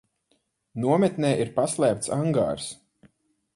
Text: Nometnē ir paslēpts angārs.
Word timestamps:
Nometnē 0.85 1.31
ir 1.45 1.53
paslēpts 1.61 2.11
angārs. 2.19 2.73